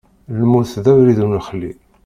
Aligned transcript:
Lmut 0.39 0.71
d 0.83 0.85
abrid 0.91 1.19
ur 1.25 1.29
nexli. 1.37 1.71